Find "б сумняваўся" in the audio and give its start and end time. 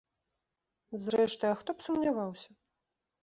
1.77-2.49